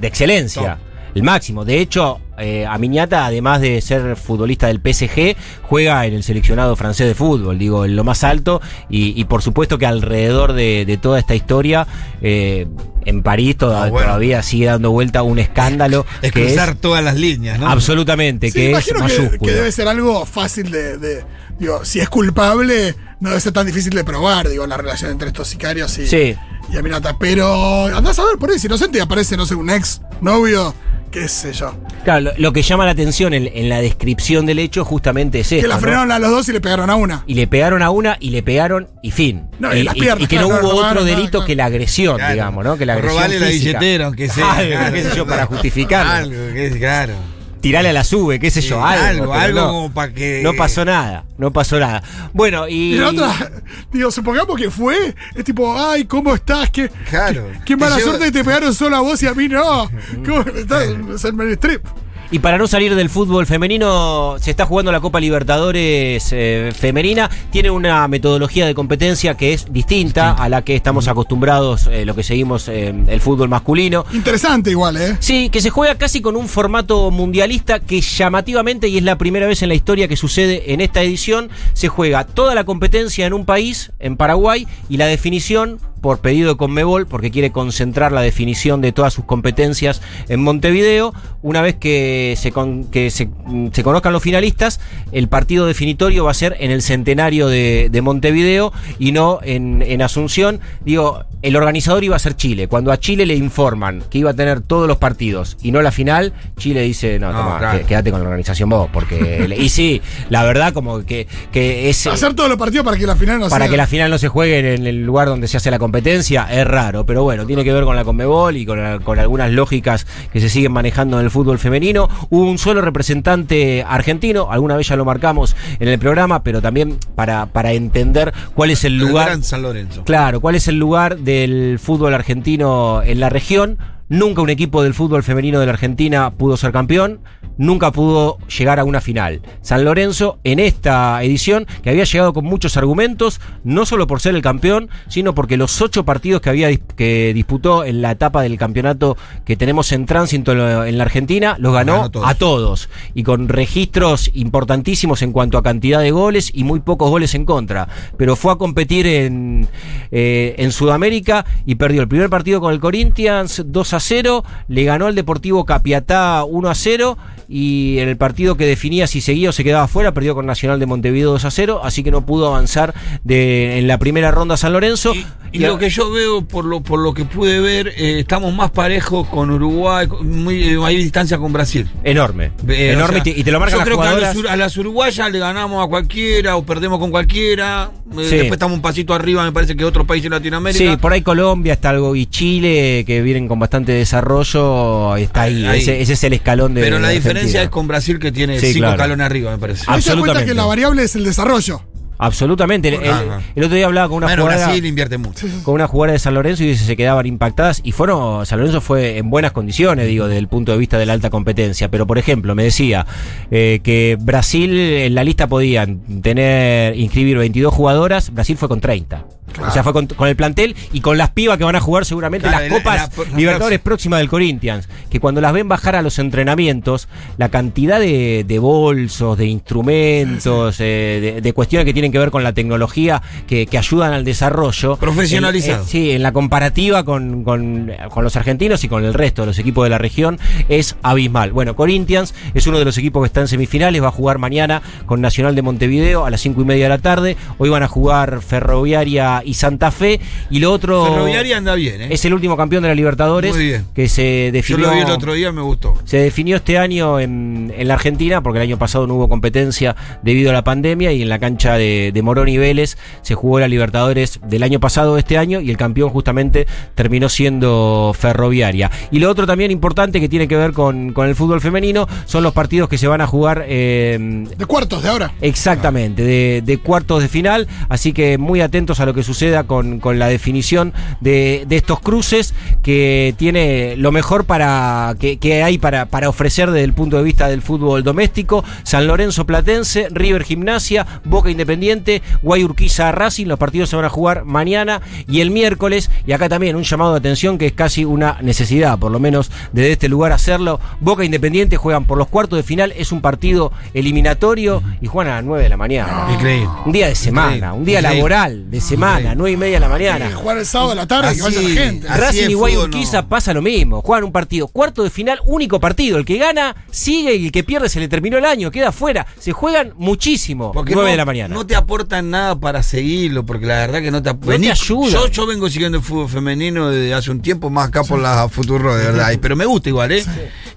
[0.00, 0.78] de excelencia.
[1.14, 1.64] El máximo.
[1.64, 7.06] De hecho, eh, Aminata, además de ser futbolista del PSG, juega en el seleccionado francés
[7.08, 8.60] de fútbol, digo, en lo más alto.
[8.88, 11.86] Y, y por supuesto que alrededor de, de toda esta historia,
[12.22, 12.66] eh,
[13.04, 14.06] en París toda- Ah, bueno.
[14.06, 16.06] todavía sigue dando vuelta un escándalo.
[16.22, 17.68] Es que cruzar todas las líneas, ¿no?
[17.68, 19.06] Absolutamente, Sí, que es imagino
[19.38, 21.24] que, debe ser algo fácil de, de-
[21.58, 25.28] Digo, si es culpable, no debe ser tan difícil de probar, digo, la relación entre
[25.28, 26.34] estos sicarios y, Sí.
[26.72, 27.18] y Aminata.
[27.18, 30.74] Pero andás a ver por ahí, si inocente y aparece, no sé, un ex novio
[31.10, 31.74] qué sé yo.
[32.04, 35.48] Claro, lo, lo que llama la atención en, en la descripción del hecho justamente es
[35.48, 35.80] Que esto, la ¿no?
[35.80, 37.24] frenaron a los dos y le pegaron a una.
[37.26, 39.48] Y le pegaron a una y le pegaron y fin.
[39.58, 41.46] No, y y, las y- piernas, y que no hubo robaron, otro delito claro.
[41.46, 42.32] que la agresión, Claro.
[42.32, 42.78] digamos, ¿no?
[42.78, 44.52] Que la agresión robarle la billetera, aunque sea.
[44.54, 44.92] Algo, claro.
[44.94, 46.12] qué sé yo, para justificarlo.
[46.12, 47.14] Algo, que es claro.
[47.60, 49.32] Tirarle a la sube, qué sé yo, Sí, algo.
[49.32, 49.66] algo, algo no.
[49.68, 52.02] como pa' que- No pasó nada, no pasó nada.
[52.32, 52.94] Bueno, y.
[52.94, 53.50] La otra,
[53.92, 56.70] digo, supongamos que fue, es tipo, ay, ¿cómo estás?
[56.70, 57.46] ¿Qué, Claro.
[57.58, 59.90] qué, qué mala suerte que te pegaron solo a vos y a mí no.
[60.26, 60.84] ¿Cómo estás?
[61.14, 61.84] Es el Meryl Streep.
[62.32, 67.28] Y para no salir del fútbol femenino, se está jugando la Copa Libertadores eh, femenina.
[67.50, 72.14] Tiene una metodología de competencia que es distinta a la que estamos acostumbrados, eh, lo
[72.14, 74.04] que seguimos eh, el fútbol masculino.
[74.12, 75.16] Interesante igual, ¿eh?
[75.18, 79.48] Sí, que se juega casi con un formato mundialista que llamativamente, y es la primera
[79.48, 83.32] vez en la historia que sucede en esta edición, se juega toda la competencia en
[83.32, 88.20] un país, en Paraguay, y la definición por pedido de Conmebol, porque quiere concentrar la
[88.22, 91.12] definición de todas sus competencias en Montevideo.
[91.42, 94.80] Una vez que se, con- que se, mm, se conozcan los finalistas,
[95.12, 99.82] el partido definitorio va a ser en el centenario de, de Montevideo y no en,
[99.86, 100.60] en Asunción.
[100.84, 102.68] Digo, el organizador iba a ser Chile.
[102.68, 105.90] Cuando a Chile le informan que iba a tener todos los partidos y no la
[105.92, 107.86] final, Chile dice, no, No, toma, claro.
[107.86, 109.54] quédate con la organización vos, porque...
[109.58, 112.06] y sí, la verdad como que, que es...
[112.06, 113.70] Hacer todos los partidos para que la final no Para sea.
[113.70, 116.66] que la final no se juegue en el lugar donde se hace la competencia es
[116.66, 120.06] raro, pero bueno, tiene que ver con la Conmebol y con, la- con algunas lógicas
[120.32, 122.08] que se siguen manejando en el fútbol femenino.
[122.30, 126.98] Hubo un solo representante argentino, alguna vez ya lo marcamos en el programa, pero también
[127.14, 129.42] para, para entender cuál es el Pero lugar.
[129.42, 130.04] San Lorenzo.
[130.04, 133.78] Claro, ¿cuál es el lugar del fútbol argentino en la región?
[134.10, 137.20] Nunca un equipo del fútbol femenino de la Argentina pudo ser campeón,
[137.58, 139.40] nunca pudo llegar a una final.
[139.62, 144.34] San Lorenzo en esta edición, que había llegado con muchos argumentos, no solo por ser
[144.34, 148.58] el campeón, sino porque los ocho partidos que había que disputó en la etapa del
[148.58, 152.26] campeonato que tenemos en tránsito en la- en la Argentina, los ganó, Ganó todos.
[152.28, 157.10] a todos y con registros importantísimos en cuanto a cantidad de goles y muy pocos
[157.10, 157.86] goles en contra.
[158.16, 159.68] Pero fue a competir en,
[160.10, 164.84] eh, en Sudamérica y perdió el primer partido con el Corinthians 2 a 0, le
[164.84, 167.18] ganó al Deportivo Capiatá 1 a 0
[167.52, 170.78] y en el partido que definía si seguía o se quedaba fuera, perdió con Nacional
[170.78, 174.56] de Montevideo 2 a 0, así que no pudo avanzar de, en la primera ronda
[174.56, 175.12] San Lorenzo.
[175.14, 178.54] Y, y lo que yo veo, por lo, por lo que pude ver, eh, estamos
[178.54, 181.88] más parejos con Uruguay, muy, eh, hay distancia con Brasil.
[182.04, 184.24] Enorme, Eh, enorme o sea, y te- y te lo marcan Yo las creo que
[184.26, 187.90] a, ur- a las uruguayas le ganamos a cualquiera o perdemos con cualquiera.
[188.12, 188.36] eh, Sí.
[188.36, 190.92] Después estamos un pasito arriba, me parece que otros países de Latinoamérica.
[190.92, 195.64] Sí, por ahí Colombia está algo y Chile, que vienen con bastante desarrollo, está ahí.
[195.64, 195.80] Ahí.
[195.80, 196.80] Ese, ese es el escalón de.
[196.82, 198.94] Pero la de diferencia es con Brasil que tiene Sí, cinco claro.
[198.94, 199.84] escalones arriba, me parece.
[199.86, 200.50] Ahí te das cuenta absolutamente.
[200.50, 201.82] que la variable es el desarrollo.
[202.22, 202.88] Absolutamente.
[202.88, 203.40] El, el- Ajá.
[203.54, 204.66] el otro día hablaba con una bueno, jugadora.
[204.66, 205.46] Brasil invierte mucho.
[205.62, 207.80] Con una jugadora de San Lorenzo y dice se quedaban impactadas.
[207.82, 208.44] Y fueron.
[208.44, 211.30] San Lorenzo fue en buenas condiciones, digo, desde el punto de vista de la alta
[211.30, 211.90] competencia.
[211.90, 213.06] Pero, por ejemplo, me decía
[213.50, 218.34] eh, que Brasil en la lista podían tener, inscribir 22 jugadoras.
[218.34, 219.24] Brasil fue con 30.
[219.66, 222.04] O sea, fue con, con el plantel y con las pibas que van a jugar
[222.04, 224.88] seguramente Claro, las la- copas la- la Libertadores próximas del Corinthians.
[225.10, 230.76] Que cuando las ven bajar a los entrenamientos, la cantidad de, de bolsos, de instrumentos,
[230.80, 234.24] eh, de, de cuestiones que tienen que ver con la tecnología que, que ayudan al
[234.24, 234.96] desarrollo.
[234.96, 235.74] Profesionalizado.
[235.74, 239.42] En- en- sí, en la comparativa con, con- con los argentinos y con el resto
[239.42, 241.52] de los equipos de la región es abismal.
[241.52, 244.82] Bueno, Corinthians es uno de los equipos que está en semifinales, va a jugar mañana
[245.06, 247.36] con Nacional de Montevideo a las cinco y media de la tarde.
[247.58, 250.20] Hoy van a jugar Ferroviaria y Santa Fe.
[250.50, 251.04] Y lo otro.
[251.04, 252.08] Ferroviaria anda bien, ¿eh?
[252.10, 253.86] Es el último campeón de la Libertadores Muy bien.
[253.94, 254.86] que se Yo definió.
[254.88, 255.94] lo vi el otro día, me gustó.
[256.04, 259.96] Se definió este año en, en la Argentina, porque el año pasado no hubo competencia
[260.22, 263.60] debido a la pandemia, y en la cancha de, de Morón y Vélez se jugó
[263.60, 268.90] la Libertadores del año pasado, este año, y el campeón justamente terminó siendo Ferroviaria.
[269.10, 272.42] Y lo otro también importante que tiene que ver con, con el fútbol femenino son
[272.42, 274.18] los partidos que se van a jugar eh,
[274.56, 275.32] De cuartos de ahora.
[275.40, 280.00] Exactamente, de, de cuartos de final, así que muy atentos a lo que suceda con,
[280.00, 285.78] con la definición de, de estos cruces que tiene lo mejor para que, que hay
[285.78, 290.42] para, para ofrecer desde el punto de vista del fútbol doméstico, San Lorenzo Platense, River
[290.42, 296.10] Gimnasia, Boca Independiente, Guayurquiza Racing, los partidos se van a jugar mañana y el miércoles,
[296.26, 299.52] y acá también un llamado de atención que es casi una necesidad, por lo menos
[299.72, 303.70] desde este lugar hacerlo, Boca Independiente juegan por los cuartos de final, es un partido
[303.94, 306.26] eliminatorio y juegan a las 9 de la mañana.
[306.34, 306.68] Increíble.
[306.84, 307.78] Un día de semana, Increíble.
[307.78, 308.16] un día Increíble.
[308.16, 309.19] laboral de semana.
[309.20, 310.26] Mañana, nueve y media de la mañana.
[310.28, 312.08] Sí, jugar el sábado a la tarde, Así- de la gente.
[312.08, 313.28] Racing y Guay fútbol, Urquiza no.
[313.28, 314.02] pasa lo mismo.
[314.02, 314.68] Juegan un partido.
[314.68, 316.18] Cuarto de final, único partido.
[316.18, 319.26] El que gana sigue y el que pierde se le terminó el año, queda fuera.
[319.38, 320.72] Se juegan muchísimo.
[320.72, 321.54] Porque 9 no, de la mañana.
[321.54, 325.10] no te aportan nada para seguirlo, porque la verdad que no te, te ayudan.
[325.10, 328.48] Yo, yo vengo siguiendo el fútbol femenino desde hace un tiempo, más acá por la
[328.50, 329.32] Futuro, de verdad.
[329.40, 330.24] Pero me gusta igual, ¿eh?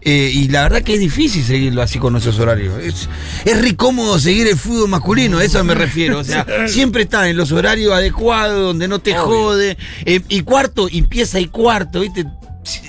[0.02, 2.74] Eh, Y la verdad que es difícil seguirlo así con nuestros horarios.
[2.84, 3.10] Es,
[3.46, 6.20] es re cómodo seguir el fútbol masculino, a eso me refiero.
[6.20, 9.78] O sea, siempre está en los horarios adecuados, donde no te jode.
[10.06, 12.26] Eh, y cuarto, y empieza y cuarto, ¿viste?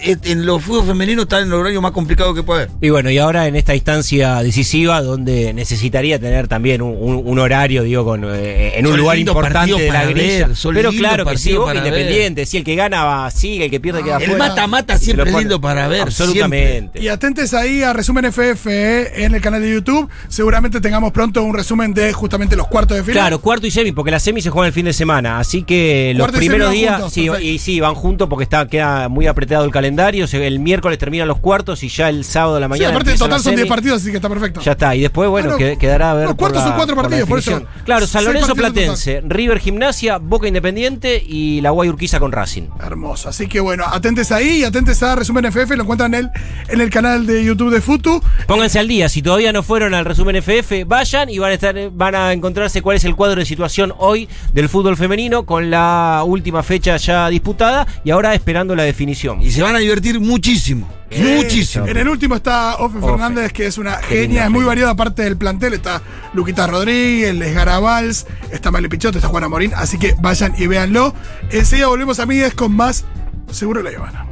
[0.02, 2.74] En los fútbol femeninos está en el horario más complicado que puede haber.
[2.80, 7.38] Y bueno, y ahora en esta instancia decisiva donde necesitaría tener también un, un- un
[7.38, 10.48] horario, digo, con, eh, en un Son lugar importante de la para grilla.
[10.74, 14.18] Pero claro que sí, Independiente, si el que gana va, sigue, el que pierde queda
[14.18, 14.48] El fuera.
[14.48, 17.00] mata-mata Se siempre es lindo para ver, Absolutamente.
[17.00, 20.08] Y atentes ahí a Resumen FF eh, en el canal de YouTube.
[20.28, 23.14] Seguramente tengamos pronto un resumen de justamente los cuartos de final.
[23.22, 25.38] Claro, cuarto y semi, porque la semi se juega el fin de semana.
[25.38, 27.46] Así que los Cuarto primeros días, juntos, sí, perfecto.
[27.50, 30.26] y sí, van juntos porque está, queda muy apretado el calendario.
[30.26, 32.90] Se- El miércoles terminan los cuartos y ya el sábado de la Sí, mañana.
[32.90, 33.68] aparte en total son 10 semi.
[33.68, 34.60] partidos, así que está perfecto.
[34.60, 36.26] Ya está, y después, bueno, Ah, no, que- quedará a ver.
[36.26, 37.62] los cuartos la- son cuatro por la partidos, por eso.
[37.84, 42.64] Claro, San Lorenzo Platense, River Gimnasia, Boca Independiente y la Guay Urquiza con Racing.
[42.82, 43.28] Hermoso.
[43.28, 45.76] Así que bueno, atentes ahí y atentes a Resumen FF.
[45.76, 46.30] Lo encuentran en el,
[46.68, 48.22] en el canal de YouTube de Futu.
[48.46, 51.74] Pónganse al día, si todavía no fueron al resumen FF, vayan y van a estar,
[51.92, 56.22] van a encontrarse cuál es el cuadro de situación hoy del fútbol femenino con la
[56.26, 59.40] última fecha ya disputada y ahora esperando la definición.
[59.42, 60.88] Y se van a divertir muchísimo.
[61.16, 61.86] Muchísimo.
[61.86, 63.06] En el último está Ofe Ofe.
[63.06, 65.74] Fernández, que es una Qué genia, es muy variada aparte del plantel.
[65.74, 69.72] Está Luquita Rodríguez, Les Garabals, está Male Pichote, está Juana Morín.
[69.76, 71.14] Así que vayan y véanlo.
[71.50, 73.04] Enseguida volvemos, amigues, con más
[73.52, 74.26] Seguro la Habana.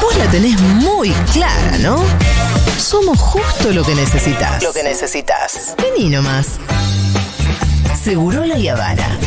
[0.00, 2.02] Vos la tenés muy clara, ¿no?
[2.76, 4.60] Somos justo lo que necesitas.
[4.64, 5.76] Lo que necesitas.
[5.80, 6.58] Vení nomás.
[8.02, 9.18] Seguro la Habana.